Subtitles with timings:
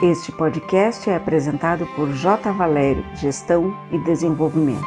[0.00, 2.52] Este podcast é apresentado por J.
[2.52, 4.86] Valério, Gestão e Desenvolvimento.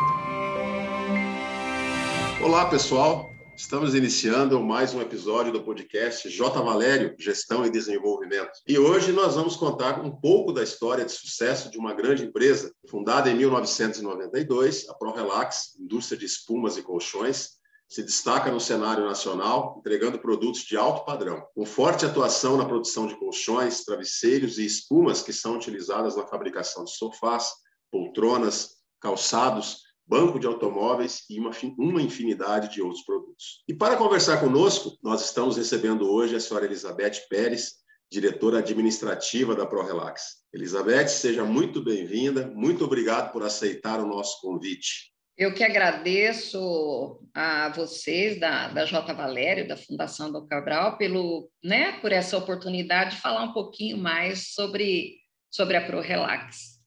[2.42, 3.29] Olá, pessoal.
[3.53, 6.61] Estamos iniciando mais um episódio do podcast J.
[6.61, 8.52] Valério, Gestão e Desenvolvimento.
[8.66, 12.73] E hoje nós vamos contar um pouco da história de sucesso de uma grande empresa,
[12.89, 17.61] fundada em 1992, a ProRelax, indústria de espumas e colchões,
[17.92, 23.05] se destaca no cenário nacional, entregando produtos de alto padrão, com forte atuação na produção
[23.05, 27.52] de colchões, travesseiros e espumas que são utilizadas na fabricação de sofás,
[27.91, 33.62] poltronas, calçados, banco de automóveis e uma, infinidade de outros produtos.
[33.67, 37.73] E para conversar conosco, nós estamos recebendo hoje a senhora Elizabeth Pérez,
[38.09, 40.45] diretora administrativa da ProRelax.
[40.53, 45.11] Elizabeth, seja muito bem-vinda, muito obrigado por aceitar o nosso convite.
[45.41, 49.12] Eu que agradeço a vocês da, da J.
[49.12, 54.54] Valério, da Fundação do Cabral, pelo, né, por essa oportunidade de falar um pouquinho mais
[54.54, 55.16] sobre,
[55.50, 56.80] sobre a ProRelax.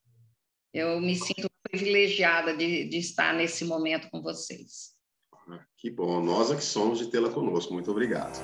[0.73, 4.93] Eu me sinto privilegiada de, de estar nesse momento com vocês.
[5.51, 7.75] Ah, que bom, nós é que somos de tê-la conosco.
[7.75, 8.39] Muito obrigado.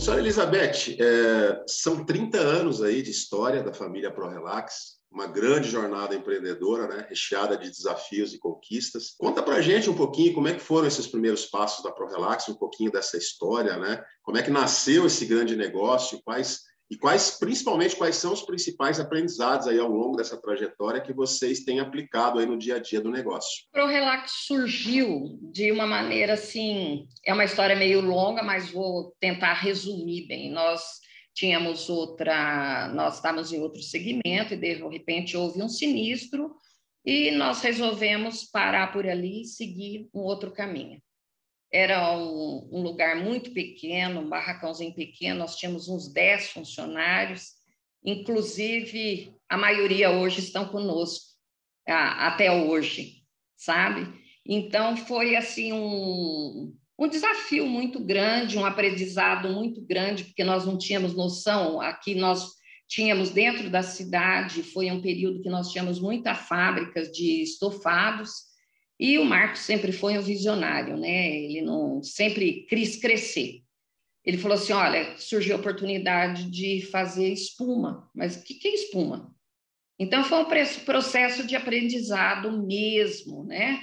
[0.00, 6.14] Senhora Elizabeth, é, são 30 anos aí de história da família ProRelax, uma grande jornada
[6.14, 9.14] empreendedora, né, recheada de desafios e conquistas.
[9.18, 12.54] Conta para gente um pouquinho como é que foram esses primeiros passos da ProRelax, um
[12.54, 14.02] pouquinho dessa história, né?
[14.22, 18.98] Como é que nasceu esse grande negócio, quais e quais, principalmente, quais são os principais
[18.98, 23.00] aprendizados aí ao longo dessa trajetória que vocês têm aplicado aí no dia a dia
[23.00, 23.64] do negócio?
[23.68, 29.54] O ProRelax surgiu de uma maneira assim, é uma história meio longa, mas vou tentar
[29.54, 30.50] resumir bem.
[30.50, 30.82] Nós
[31.32, 36.50] tínhamos outra, nós estávamos em outro segmento e de repente houve um sinistro
[37.04, 41.00] e nós resolvemos parar por ali e seguir um outro caminho.
[41.72, 47.52] Era um, um, lugar muito pequeno, um barracãozinho pequeno, nós tínhamos uns 10 funcionários,
[48.04, 51.30] inclusive a maioria hoje estão conosco,
[51.86, 53.22] até hoje,
[53.56, 54.06] sabe?
[54.46, 60.76] Então foi assim um, um desafio muito grande, um aprendizado muito grande, porque nós não
[60.76, 66.36] tínhamos noção, aqui nós tínhamos dentro da cidade, foi um período que nós tínhamos muitas
[66.38, 68.49] fábricas de estofados,
[69.00, 71.34] e o Marcos sempre foi um visionário, né?
[71.34, 73.62] Ele não sempre quis crescer.
[74.22, 78.74] Ele falou assim: olha, surgiu a oportunidade de fazer espuma, mas o que, que é
[78.74, 79.34] espuma?
[79.98, 83.80] Então foi um processo de aprendizado mesmo, né?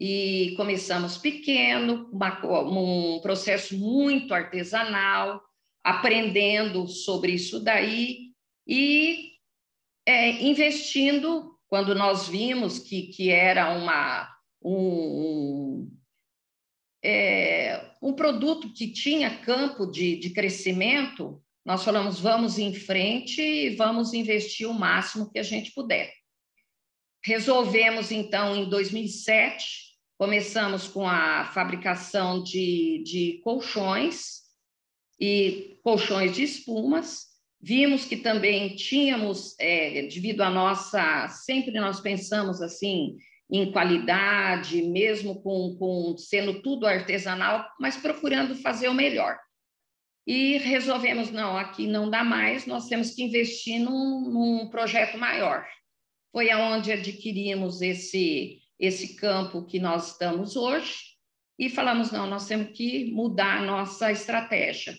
[0.00, 5.42] E começamos pequeno, uma, um processo muito artesanal,
[5.84, 8.32] aprendendo sobre isso daí
[8.66, 9.32] e
[10.06, 15.90] é, investindo quando nós vimos que, que era uma um,
[17.04, 23.76] é, um produto que tinha campo de, de crescimento, nós falamos, vamos em frente e
[23.76, 26.12] vamos investir o máximo que a gente puder.
[27.22, 34.42] Resolvemos, então, em 2007, começamos com a fabricação de, de colchões
[35.18, 37.26] e colchões de espumas.
[37.60, 43.16] Vimos que também tínhamos, é, devido à nossa, sempre nós pensamos assim,
[43.50, 49.38] em qualidade, mesmo com, com sendo tudo artesanal, mas procurando fazer o melhor.
[50.26, 55.66] E resolvemos, não, aqui não dá mais, nós temos que investir num, num projeto maior.
[56.32, 61.14] Foi aonde adquirimos esse, esse campo que nós estamos hoje
[61.58, 64.96] e falamos, não, nós temos que mudar a nossa estratégia.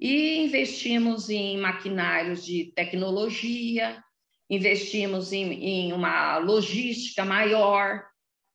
[0.00, 4.02] E investimos em maquinários de tecnologia,
[4.52, 8.04] investimos em, em uma logística maior.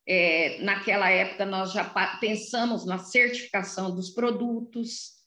[0.06, 1.84] É, naquela época, nós já
[2.20, 5.18] pensamos na certificação dos produtos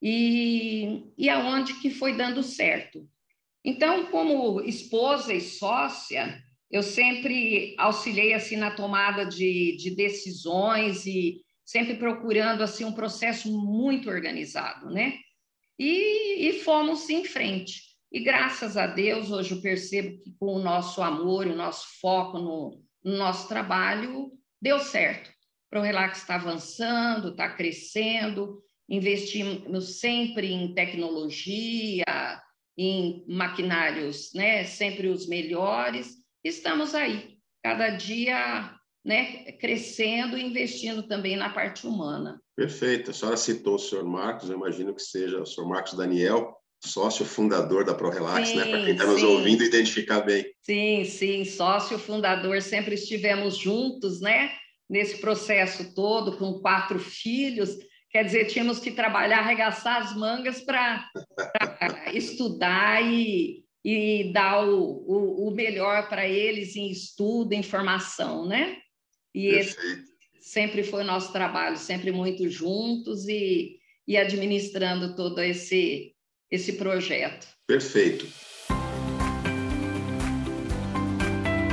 [0.00, 3.08] e, e aonde que foi dando certo.
[3.64, 6.38] Então, como esposa e sócia,
[6.70, 13.50] eu sempre auxiliei assim na tomada de, de decisões e sempre procurando assim um processo
[13.50, 15.18] muito organizado, né?
[15.78, 17.89] E, e fomos em frente.
[18.12, 21.86] E graças a Deus, hoje eu percebo que com o nosso amor e o nosso
[22.00, 25.30] foco no, no nosso trabalho, deu certo.
[25.72, 32.04] O Relax está avançando, está crescendo, investimos sempre em tecnologia,
[32.76, 36.16] em maquinários, né, sempre os melhores.
[36.42, 38.74] Estamos aí, cada dia
[39.04, 42.40] né, crescendo e investindo também na parte humana.
[42.56, 43.12] Perfeito.
[43.12, 47.24] A senhora citou o senhor Marcos, eu imagino que seja o senhor Marcos Daniel, sócio
[47.24, 48.64] fundador da ProRelax, né?
[48.64, 50.44] Para quem está nos ouvindo identificar bem.
[50.62, 54.50] Sim, sim, sócio fundador, sempre estivemos juntos, né?
[54.88, 57.76] Nesse processo todo, com quatro filhos,
[58.10, 61.08] Quer dizer, tínhamos que trabalhar, arregaçar as mangas para
[62.12, 68.78] estudar e, e dar o, o, o melhor para eles em estudo, em formação, né?
[69.32, 69.76] E esse
[70.40, 73.78] sempre foi o nosso trabalho, sempre muito juntos e,
[74.08, 76.12] e administrando todo esse,
[76.50, 77.46] esse projeto.
[77.66, 78.26] Perfeito.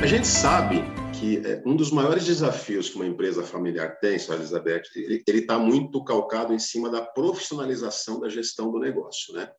[0.01, 0.83] A gente sabe
[1.19, 4.35] que é, um dos maiores desafios que uma empresa familiar tem, Sra.
[4.35, 9.50] Elizabeth, ele está muito calcado em cima da profissionalização da gestão do negócio, né?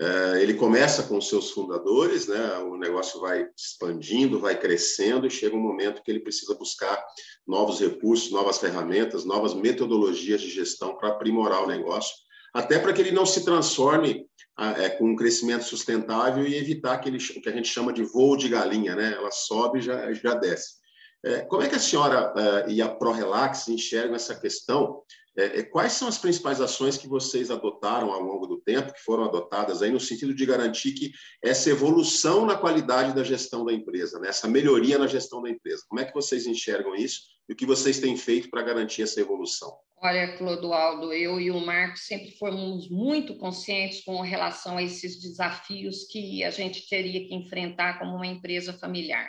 [0.00, 2.58] É, ele começa com seus fundadores, né?
[2.58, 7.04] O negócio vai expandindo, vai crescendo e chega um momento que ele precisa buscar
[7.46, 12.14] novos recursos, novas ferramentas, novas metodologias de gestão para aprimorar o negócio,
[12.54, 14.26] até para que ele não se transforme
[14.58, 18.36] é, com um crescimento sustentável e evitar aquele o que a gente chama de voo
[18.36, 19.12] de galinha, né?
[19.12, 20.78] Ela sobe e já, já desce.
[21.24, 25.02] É, como é que a senhora é, e a ProRelax enxergam essa questão?
[25.36, 29.24] É, quais são as principais ações que vocês adotaram ao longo do tempo, que foram
[29.24, 34.18] adotadas aí no sentido de garantir que essa evolução na qualidade da gestão da empresa,
[34.18, 34.30] né?
[34.30, 35.84] essa melhoria na gestão da empresa?
[35.88, 39.20] Como é que vocês enxergam isso e o que vocês têm feito para garantir essa
[39.20, 39.72] evolução?
[40.02, 46.04] Olha, Clodoaldo, eu e o Marcos sempre fomos muito conscientes com relação a esses desafios
[46.10, 49.28] que a gente teria que enfrentar como uma empresa familiar.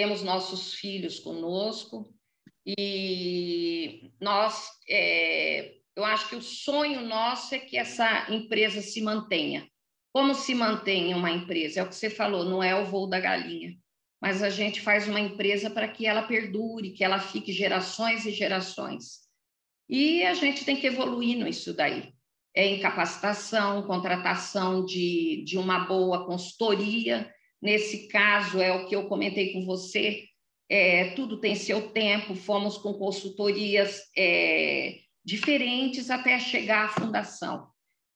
[0.00, 2.10] Temos nossos filhos conosco
[2.66, 9.68] e nós, é, eu acho que o sonho nosso é que essa empresa se mantenha.
[10.10, 11.80] Como se mantém uma empresa?
[11.80, 13.76] É o que você falou, não é o voo da galinha
[14.20, 18.32] mas a gente faz uma empresa para que ela perdure, que ela fique gerações e
[18.32, 19.20] gerações.
[19.88, 22.12] E a gente tem que evoluir nisso daí.
[22.54, 27.32] É em capacitação, contratação de, de uma boa consultoria.
[27.60, 30.24] Nesse caso, é o que eu comentei com você,
[30.68, 37.68] é, tudo tem seu tempo, fomos com consultorias é, diferentes até chegar à fundação.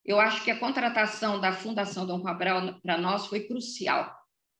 [0.05, 4.15] Eu acho que a contratação da Fundação Dom Cabral para nós foi crucial.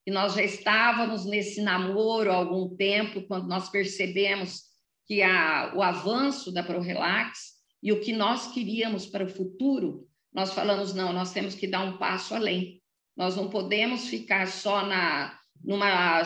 [0.05, 4.63] E nós já estávamos nesse namoro há algum tempo, quando nós percebemos
[5.07, 10.51] que a, o avanço da ProRelax e o que nós queríamos para o futuro, nós
[10.53, 12.81] falamos, não, nós temos que dar um passo além.
[13.15, 16.21] Nós não podemos ficar só na, numa,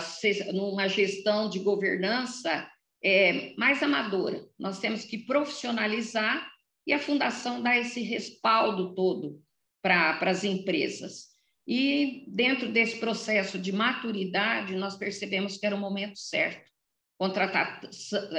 [0.54, 2.70] numa gestão de governança
[3.04, 4.46] é, mais amadora.
[4.58, 6.50] Nós temos que profissionalizar
[6.86, 9.42] e a fundação dá esse respaldo todo
[9.82, 11.28] para as empresas.
[11.68, 16.70] E dentro desse processo de maturidade, nós percebemos que era o momento certo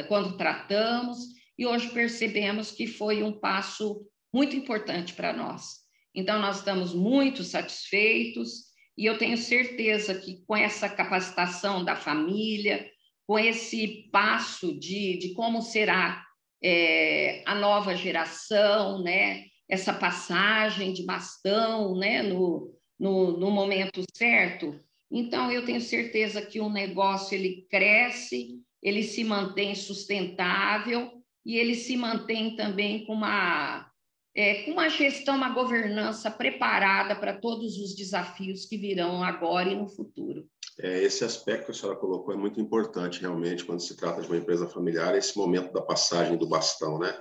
[0.08, 1.18] quando tratamos,
[1.58, 5.79] e hoje percebemos que foi um passo muito importante para nós.
[6.14, 12.88] Então, nós estamos muito satisfeitos, e eu tenho certeza que com essa capacitação da família,
[13.26, 16.22] com esse passo de, de como será
[16.62, 19.44] é, a nova geração, né?
[19.68, 22.22] essa passagem de bastão né?
[22.22, 24.78] no, no, no momento certo,
[25.10, 31.12] então eu tenho certeza que o negócio ele cresce ele se mantém sustentável
[31.44, 33.89] e ele se mantém também com uma,
[34.34, 39.76] é, com uma gestão, uma governança preparada para todos os desafios que virão agora e
[39.76, 40.48] no futuro.
[40.82, 44.28] É, esse aspecto que a senhora colocou é muito importante, realmente, quando se trata de
[44.28, 47.14] uma empresa familiar, esse momento da passagem do bastão, né?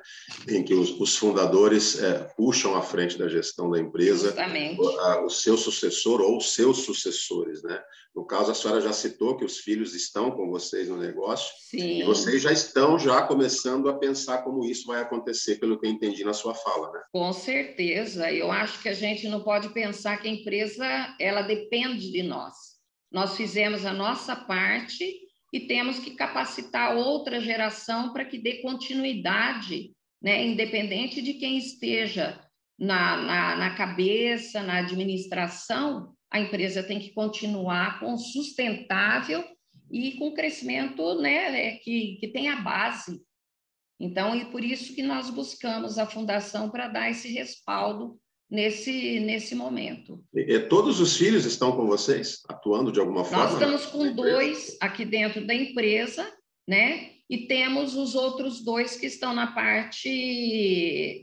[0.47, 4.33] em que os, os fundadores é, puxam à frente da gestão da empresa
[4.78, 7.61] o, a, o, seu sucessor ou os seus sucessores.
[7.61, 7.81] Né?
[8.16, 11.99] No caso, a senhora já citou que os filhos estão com vocês no negócio, Sim.
[11.99, 15.92] e vocês já estão já começando a pensar como isso vai acontecer, pelo que eu
[15.92, 16.92] entendi na sua fala.
[16.92, 17.01] Né?
[17.11, 20.85] Com certeza, eu acho que a gente não pode pensar que a empresa
[21.19, 22.79] ela depende de nós
[23.11, 25.13] nós fizemos a nossa parte
[25.51, 30.45] e temos que capacitar outra geração para que dê continuidade, né?
[30.45, 32.39] independente de quem esteja
[32.78, 39.44] na, na, na cabeça, na administração, a empresa tem que continuar com sustentável
[39.92, 43.19] e com crescimento né, é, que, que tem a base.
[43.99, 49.53] Então, e por isso que nós buscamos a fundação para dar esse respaldo nesse, nesse
[49.53, 50.23] momento.
[50.33, 53.44] E, todos os filhos estão com vocês, atuando de alguma forma?
[53.44, 56.27] Nós estamos com dois aqui dentro da empresa,
[56.68, 57.11] né?
[57.29, 60.09] E temos os outros dois que estão na parte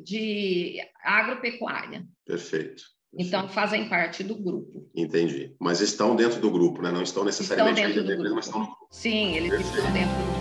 [0.04, 2.06] de agropecuária.
[2.24, 2.84] Perfeito.
[3.18, 4.88] Então, fazem parte do grupo.
[4.94, 5.54] Entendi.
[5.58, 6.92] Mas estão dentro do grupo, né?
[6.92, 8.34] Não estão necessariamente estão dentro do grupo.
[8.36, 8.86] mas estão no grupo.
[8.90, 9.78] Sim, eles Perfeito.
[9.78, 10.35] estão dentro do grupo.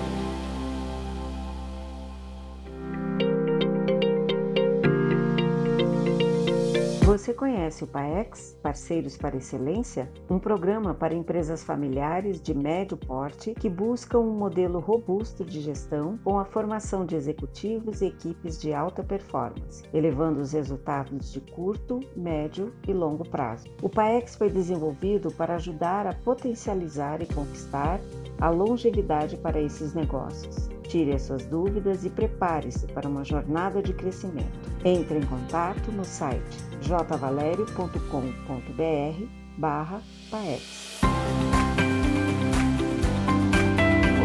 [7.36, 10.12] Conhece o PAEX, Parceiros para Excelência?
[10.30, 16.18] Um programa para empresas familiares de médio porte que buscam um modelo robusto de gestão
[16.24, 22.00] com a formação de executivos e equipes de alta performance, elevando os resultados de curto,
[22.16, 23.68] médio e longo prazo.
[23.82, 28.00] O PAEX foi desenvolvido para ajudar a potencializar e conquistar
[28.40, 30.75] a longevidade para esses negócios.
[30.88, 34.60] Tire as suas dúvidas e prepare-se para uma jornada de crescimento.
[34.84, 36.44] Entre em contato no site
[36.82, 39.26] jvalerio.com.br
[39.58, 41.00] barra PAEX.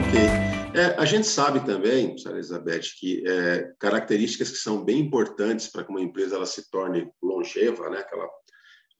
[0.06, 0.50] Ok.
[0.72, 2.32] É, a gente sabe também, Sra.
[2.32, 7.10] Elizabeth, que é, características que são bem importantes para que uma empresa ela se torne
[7.22, 8.28] longeva, né, que ela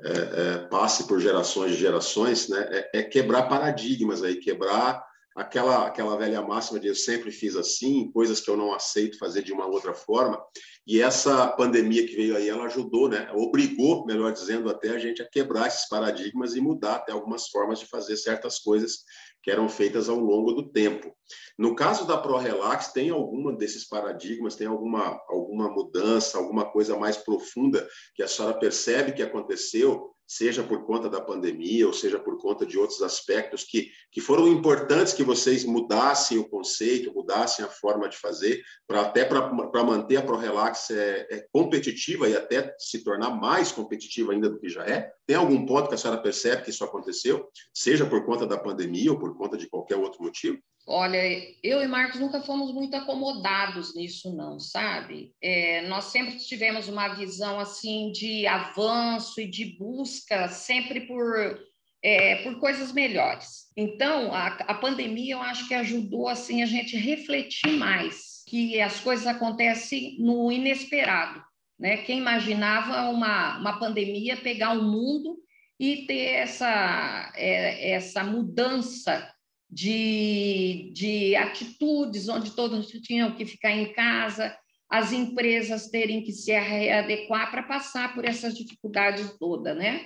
[0.03, 5.05] é, é, passe por gerações e gerações, né, é, é quebrar paradigmas aí, quebrar
[5.37, 9.43] aquela aquela velha máxima de eu sempre fiz assim, coisas que eu não aceito fazer
[9.43, 10.43] de uma outra forma.
[10.87, 13.31] E essa pandemia que veio aí, ela ajudou, né?
[13.35, 17.79] Obrigou, melhor dizendo, até a gente a quebrar esses paradigmas e mudar até algumas formas
[17.79, 19.05] de fazer certas coisas
[19.43, 21.15] que eram feitas ao longo do tempo.
[21.59, 27.17] No caso da ProRelax, tem alguma desses paradigmas, tem alguma alguma mudança, alguma coisa mais
[27.17, 32.39] profunda que a senhora percebe que aconteceu seja por conta da pandemia ou seja por
[32.39, 37.69] conta de outros aspectos que, que foram importantes que vocês mudassem o conceito, mudassem a
[37.69, 43.03] forma de fazer, para até para manter a ProRelax é, é, competitiva e até se
[43.03, 45.11] tornar mais competitiva ainda do que já é?
[45.27, 49.11] Tem algum ponto que a senhora percebe que isso aconteceu, seja por conta da pandemia
[49.11, 50.61] ou por conta de qualquer outro motivo?
[50.87, 51.21] Olha,
[51.63, 55.33] eu e Marcos nunca fomos muito acomodados nisso, não, sabe?
[55.41, 59.77] É, nós sempre tivemos uma visão assim de avanço e de
[60.21, 61.59] busca sempre por,
[62.03, 63.71] é, por coisas melhores.
[63.77, 69.01] Então, a, a pandemia eu acho que ajudou assim a gente refletir mais que as
[69.01, 71.43] coisas acontecem no inesperado.
[71.79, 71.99] Né?
[71.99, 75.39] Quem imaginava uma, uma pandemia pegar o mundo
[75.79, 79.33] e ter essa, é, essa mudança
[79.71, 84.55] de, de atitudes, onde todos tinham que ficar em casa,
[84.91, 90.05] as empresas terem que se readequar para passar por essas dificuldades todas, né?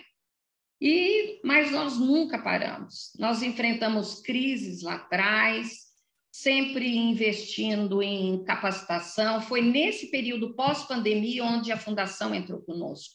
[0.79, 3.13] E, mas nós nunca paramos.
[3.19, 5.85] Nós enfrentamos crises lá atrás,
[6.31, 9.41] sempre investindo em capacitação.
[9.41, 13.15] Foi nesse período pós-pandemia onde a fundação entrou conosco,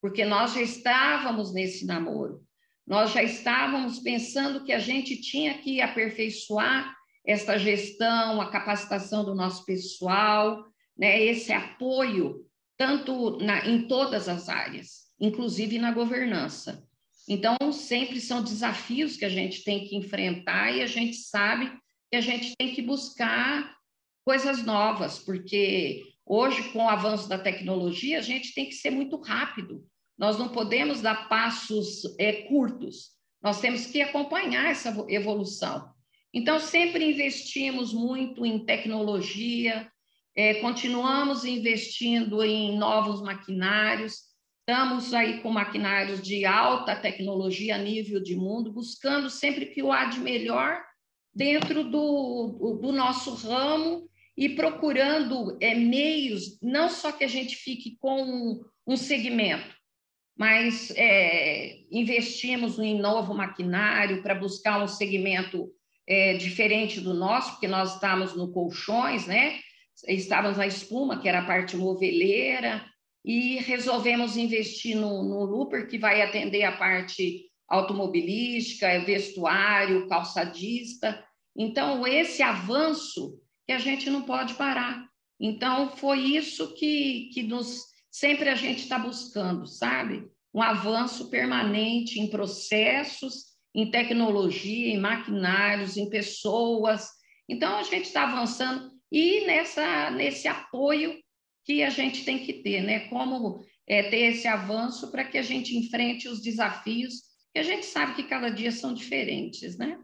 [0.00, 2.42] porque nós já estávamos nesse namoro.
[2.86, 9.34] Nós já estávamos pensando que a gente tinha que aperfeiçoar essa gestão, a capacitação do
[9.34, 12.46] nosso pessoal, né, esse apoio,
[12.76, 16.86] tanto na, em todas as áreas, inclusive na governança.
[17.28, 21.72] Então, sempre são desafios que a gente tem que enfrentar e a gente sabe
[22.10, 23.74] que a gente tem que buscar
[24.24, 29.16] coisas novas, porque hoje, com o avanço da tecnologia, a gente tem que ser muito
[29.20, 29.84] rápido.
[30.18, 33.10] Nós não podemos dar passos é, curtos,
[33.42, 35.90] nós temos que acompanhar essa evolução.
[36.32, 39.90] Então, sempre investimos muito em tecnologia,
[40.34, 48.22] é, continuamos investindo em novos maquinários, estamos aí com maquinários de alta tecnologia a nível
[48.22, 50.82] de mundo, buscando sempre que o há de melhor
[51.34, 57.96] dentro do, do nosso ramo e procurando é, meios, não só que a gente fique
[57.98, 59.74] com um, um segmento,
[60.36, 65.70] mas é, investimos em novo maquinário para buscar um segmento
[66.06, 69.58] é, diferente do nosso, porque nós estávamos no colchões, né?
[70.06, 72.84] Estávamos na espuma, que era a parte moveleira,
[73.24, 81.24] e resolvemos investir no, no Looper, que vai atender a parte automobilística, vestuário, calçadista.
[81.56, 85.06] Então, esse avanço que a gente não pode parar.
[85.40, 87.80] Então, foi isso que, que nos
[88.10, 90.28] sempre a gente está buscando, sabe?
[90.54, 97.08] Um avanço permanente em processos, em tecnologia, em maquinários, em pessoas.
[97.48, 101.20] Então, a gente está avançando e nessa, nesse apoio
[101.66, 103.08] que a gente tem que ter, né?
[103.10, 107.20] Como é, ter esse avanço para que a gente enfrente os desafios,
[107.52, 109.98] que a gente sabe que cada dia são diferentes, né?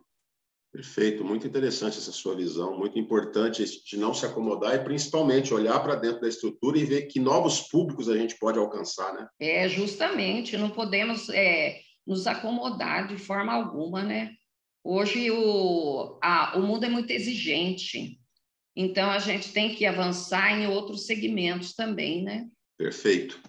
[0.71, 5.81] Perfeito, muito interessante essa sua visão, muito importante de não se acomodar e principalmente olhar
[5.81, 9.27] para dentro da estrutura e ver que novos públicos a gente pode alcançar, né?
[9.41, 14.35] É, justamente, não podemos é, nos acomodar de forma alguma, né?
[14.85, 18.21] Hoje o, a, o mundo é muito exigente,
[18.81, 22.47] então a gente tem que avançar em outros segmentos também, né?
[22.79, 23.41] Perfeito.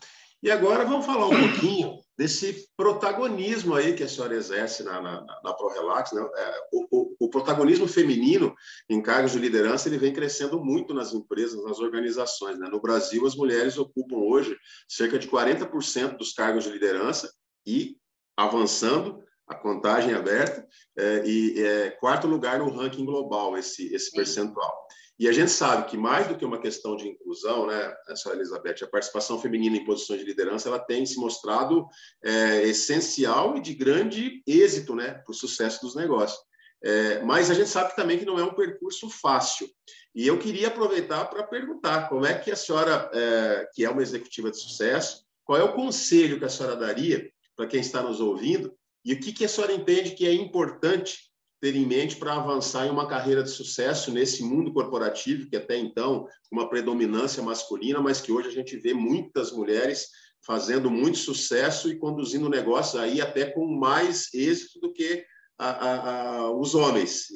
[0.42, 5.24] E agora vamos falar um pouquinho desse protagonismo aí que a senhora exerce na, na,
[5.44, 6.14] na ProRelax.
[6.14, 6.28] Né?
[6.36, 8.56] É, o, o, o, protagonismo feminino
[8.90, 12.58] em cargos de liderança ele vem crescendo muito nas empresas, nas organizações.
[12.58, 12.68] Né?
[12.68, 14.58] No Brasil, as mulheres ocupam hoje
[14.88, 17.32] cerca de 40% dos cargos de liderança
[17.68, 17.98] e
[18.36, 20.66] avançando a contagem aberta
[20.98, 24.88] é, e é, quarto lugar no ranking global esse esse percentual.
[25.20, 28.84] E a gente sabe que mais do que uma questão de inclusão, né, senhora Elizabeth,
[28.84, 31.86] a participação feminina em posições de liderança ela tem se mostrado
[32.24, 36.40] é, essencial e de grande êxito, né, para o sucesso dos negócios.
[36.82, 39.70] É, mas a gente sabe também que não é um percurso fácil.
[40.16, 44.02] E eu queria aproveitar para perguntar como é que a senhora, é, que é uma
[44.02, 48.22] executiva de sucesso, qual é o conselho que a senhora daria para quem está nos
[48.22, 48.74] ouvindo
[49.04, 51.29] e o que, que a senhora entende que é importante
[51.62, 55.78] ter em mente para avançar em uma carreira de sucesso nesse mundo corporativo, que até
[55.78, 60.08] então uma predominância masculina, mas que hoje a gente vê muitas mulheres
[60.46, 65.26] fazendo muito sucesso e conduzindo negócios aí até com mais êxito do que
[65.58, 67.28] a, a, a, os homens.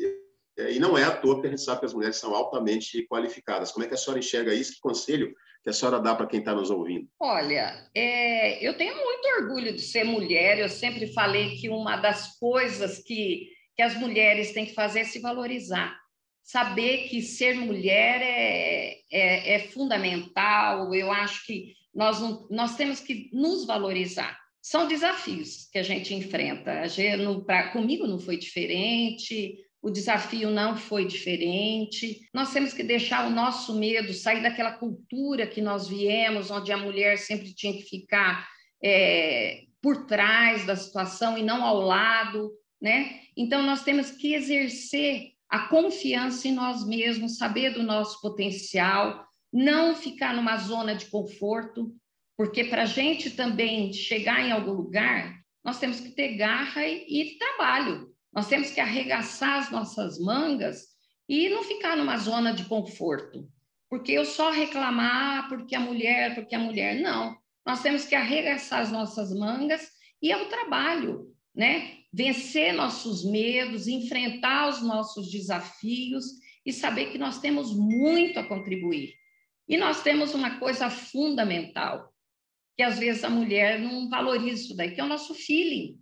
[0.58, 3.72] E não é à toa que a gente sabe que as mulheres são altamente qualificadas.
[3.72, 4.76] Como é que a senhora enxerga isso?
[4.76, 7.08] Que conselho que a senhora dá para quem está nos ouvindo?
[7.20, 10.60] Olha, é, eu tenho muito orgulho de ser mulher.
[10.60, 15.04] Eu sempre falei que uma das coisas que que as mulheres têm que fazer é
[15.04, 15.98] se valorizar.
[16.42, 23.30] Saber que ser mulher é, é, é fundamental, eu acho que nós, nós temos que
[23.32, 24.38] nos valorizar.
[24.62, 26.82] São desafios que a gente enfrenta.
[26.82, 32.22] A gente, pra, comigo não foi diferente, o desafio não foi diferente.
[32.34, 36.78] Nós temos que deixar o nosso medo, sair daquela cultura que nós viemos, onde a
[36.78, 38.48] mulher sempre tinha que ficar
[38.84, 42.52] é, por trás da situação e não ao lado
[42.84, 43.22] né?
[43.36, 49.96] Então, nós temos que exercer a confiança em nós mesmos, saber do nosso potencial, não
[49.96, 51.96] ficar numa zona de conforto,
[52.36, 57.06] porque para a gente também chegar em algum lugar, nós temos que ter garra e,
[57.08, 58.12] e trabalho.
[58.34, 60.88] Nós temos que arregaçar as nossas mangas
[61.30, 63.48] e não ficar numa zona de conforto.
[63.90, 67.00] Porque eu só reclamar porque a mulher, porque a mulher.
[67.00, 67.38] Não.
[67.66, 69.88] Nós temos que arregaçar as nossas mangas
[70.22, 72.03] e é o trabalho, né?
[72.14, 76.26] Vencer nossos medos, enfrentar os nossos desafios
[76.64, 79.16] e saber que nós temos muito a contribuir.
[79.68, 82.14] E nós temos uma coisa fundamental,
[82.78, 86.00] que às vezes a mulher não valoriza isso daí, que é o nosso feeling.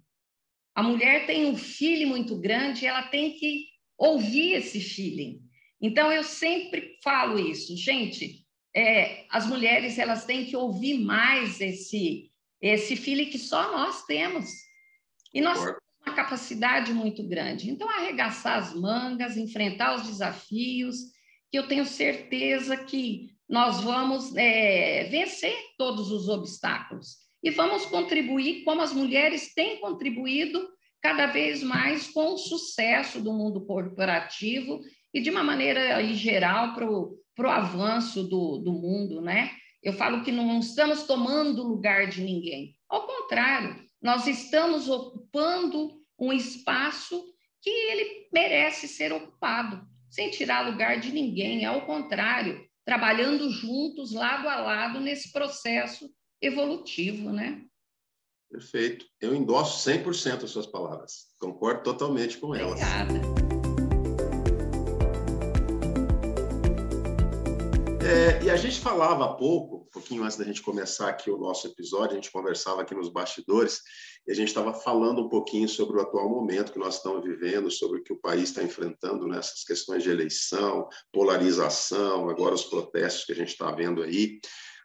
[0.76, 5.42] A mulher tem um feeling muito grande e ela tem que ouvir esse feeling.
[5.80, 12.32] Então, eu sempre falo isso, gente, é, as mulheres elas têm que ouvir mais esse,
[12.62, 14.50] esse feeling que só nós temos.
[15.34, 15.60] E nós
[16.06, 17.70] uma capacidade muito grande.
[17.70, 20.98] Então, arregaçar as mangas, enfrentar os desafios,
[21.52, 28.64] que eu tenho certeza que nós vamos é, vencer todos os obstáculos e vamos contribuir
[28.64, 30.66] como as mulheres têm contribuído
[31.02, 34.80] cada vez mais com o sucesso do mundo corporativo
[35.14, 39.52] e de uma maneira em geral para o avanço do, do mundo, né?
[39.84, 42.76] Eu falo que não estamos tomando lugar de ninguém.
[42.88, 47.24] Ao contrário, nós estamos ocupando um espaço
[47.62, 54.50] que ele merece ser ocupado, sem tirar lugar de ninguém, ao contrário, trabalhando juntos, lado
[54.50, 56.10] a lado, nesse processo
[56.42, 57.64] evolutivo, né?
[58.50, 59.06] Perfeito.
[59.22, 61.28] Eu endosso 100% as suas palavras.
[61.40, 62.82] Concordo totalmente com elas.
[62.82, 63.51] Obrigada.
[68.52, 72.12] A gente falava há pouco, um pouquinho antes da gente começar aqui o nosso episódio,
[72.12, 73.80] a gente conversava aqui nos bastidores,
[74.28, 77.72] e a gente estava falando um pouquinho sobre o atual momento que nós estamos vivendo,
[77.72, 83.24] sobre o que o país está enfrentando nessas questões de eleição, polarização, agora os protestos
[83.24, 84.42] que a gente está vendo aí.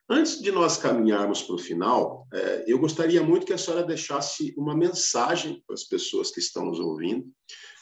[0.09, 4.55] Antes de nós caminharmos para o final, é, eu gostaria muito que a senhora deixasse
[4.57, 7.27] uma mensagem para as pessoas que estão nos ouvindo,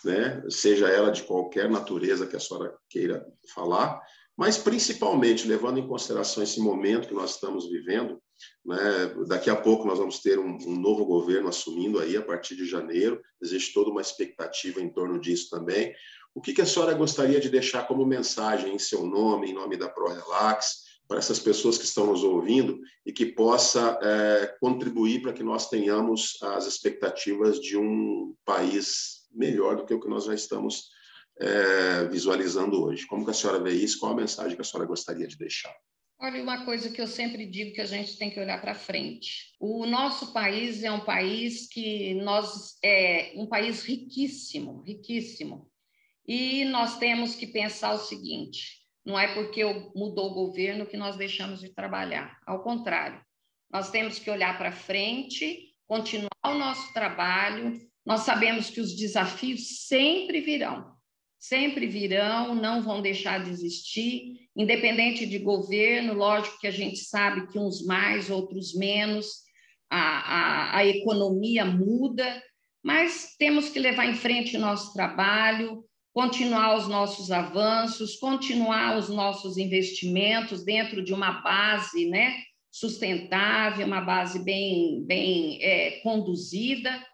[0.03, 0.42] né?
[0.49, 4.01] seja ela de qualquer natureza que a senhora queira falar,
[4.37, 8.20] mas principalmente levando em consideração esse momento que nós estamos vivendo,
[8.64, 9.14] né?
[9.29, 12.66] daqui a pouco nós vamos ter um, um, novo governo assumindo aí a partir de
[12.66, 15.94] janeiro, existe toda uma expectativa em torno disso também.
[16.35, 19.77] O que, que a senhora gostaria de deixar como mensagem em seu nome, em nome
[19.77, 25.33] da ProRelax, para essas pessoas que estão nos ouvindo e que possa é, contribuir para
[25.33, 30.35] que nós tenhamos as expectativas de um país melhor do que o que nós já
[30.35, 30.88] estamos
[31.38, 33.07] é, visualizando hoje.
[33.07, 33.99] Como que a senhora vê isso?
[33.99, 35.75] Qual a mensagem que a senhora gostaria de deixar?
[36.20, 39.53] Olha, uma coisa que eu sempre digo que a gente tem que olhar para frente.
[39.61, 45.70] O nosso país é um país que nós é um país riquíssimo, riquíssimo.
[46.27, 49.62] E nós temos que pensar o seguinte: não é porque
[49.94, 52.38] mudou o governo que nós deixamos de trabalhar.
[52.47, 53.20] Ao contrário,
[53.70, 57.81] nós temos que olhar para frente continuar o nosso trabalho.
[58.05, 60.93] Nós sabemos que os desafios sempre virão,
[61.48, 66.14] sempre virão, não vão deixar de existir, independente de governo.
[66.14, 69.26] Lógico que a gente sabe que uns mais, outros menos,
[69.90, 72.42] a, a, a economia muda,
[72.83, 79.11] mas temos que levar em frente o nosso trabalho, continuar os nossos avanços, continuar os
[79.11, 82.37] nossos investimentos dentro de uma base né,
[82.70, 87.04] sustentável, uma base bem, bem é, conduzida,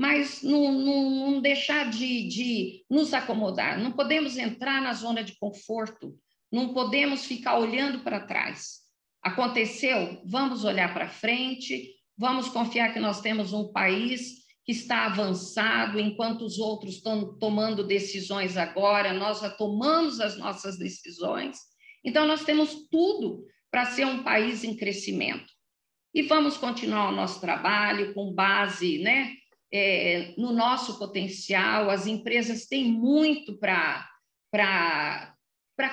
[0.00, 3.78] mas não, não, não deixar de, de nos acomodar.
[3.78, 6.18] Não podemos entrar na zona de conforto,
[6.50, 8.78] não podemos ficar olhando para trás.
[9.22, 10.22] Aconteceu?
[10.24, 16.46] Vamos olhar para frente, vamos confiar que nós temos um país que está avançado, enquanto
[16.46, 21.58] os outros estão tomando decisões agora, nós já tomamos as nossas decisões.
[22.02, 25.52] Então, nós temos tudo para ser um país em crescimento.
[26.14, 29.34] E vamos continuar o nosso trabalho com base né,
[29.72, 31.90] é, no nosso potencial.
[31.90, 35.36] As empresas têm muito para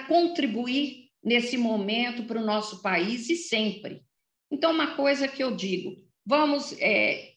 [0.07, 4.01] contribuir nesse momento para o nosso país e sempre.
[4.51, 7.33] Então, uma coisa que eu digo: vamos é,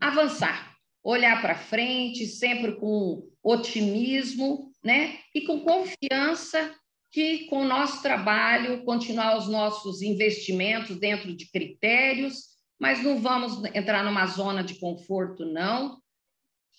[0.00, 5.18] avançar, olhar para frente, sempre com otimismo, né?
[5.34, 6.74] E com confiança
[7.12, 13.62] que com o nosso trabalho continuar os nossos investimentos dentro de critérios, mas não vamos
[13.74, 16.00] entrar numa zona de conforto não,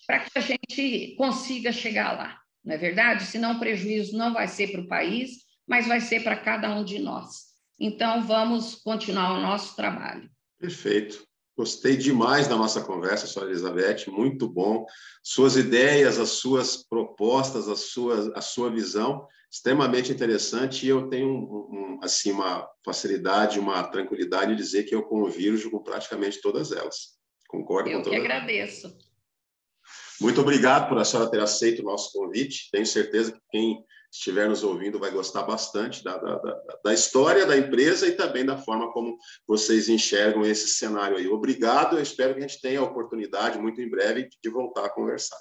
[0.06, 3.24] para que a gente consiga chegar lá, não é verdade?
[3.24, 6.84] Senão o prejuízo não vai ser para o país, mas vai ser para cada um
[6.84, 7.52] de nós.
[7.78, 10.28] Então vamos continuar o nosso trabalho.
[10.58, 11.24] Perfeito.
[11.56, 14.86] Gostei demais da nossa conversa, senhora Elizabeth, muito bom.
[15.22, 20.86] Suas ideias, as suas propostas, a sua, a sua visão, extremamente interessante.
[20.86, 25.70] E eu tenho um, um, assim uma facilidade, uma tranquilidade de dizer que eu convirjo
[25.70, 27.18] com praticamente todas elas.
[27.48, 28.96] Concordo eu com todas Eu que agradeço.
[30.20, 32.70] Muito obrigado por a senhora ter aceito o nosso convite.
[32.70, 37.46] Tenho certeza que quem estiver nos ouvindo vai gostar bastante da, da, da, da, história
[37.46, 39.16] da empresa e também da forma como
[39.48, 41.26] vocês enxergam esse cenário aí.
[41.26, 44.90] Obrigado, eu espero que a gente tenha a oportunidade, muito em breve, de voltar a
[44.90, 45.38] conversar.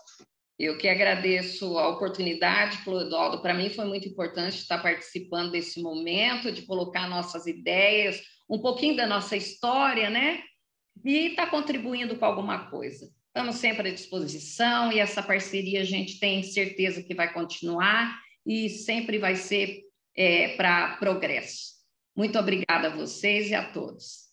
[0.61, 3.41] Eu que agradeço a oportunidade, Clodoaldo.
[3.41, 8.95] Para mim foi muito importante estar participando desse momento, de colocar nossas ideias, um pouquinho
[8.95, 10.43] da nossa história, né?
[11.03, 13.09] E estar tá contribuindo com alguma coisa.
[13.25, 18.69] Estamos sempre à disposição e essa parceria a gente tem certeza que vai continuar e
[18.69, 19.81] sempre vai ser
[20.15, 21.71] é, para progresso.
[22.15, 24.30] Muito obrigada a vocês e a todos.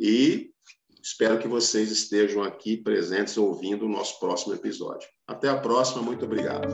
[0.00, 0.50] e
[1.02, 5.08] espero que vocês estejam aqui presentes ouvindo o nosso próximo episódio.
[5.26, 6.72] Até a próxima, muito obrigado.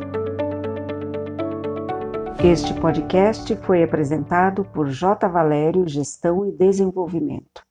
[2.45, 5.27] Este podcast foi apresentado por J.
[5.27, 7.68] Valério Gestão e Desenvolvimento.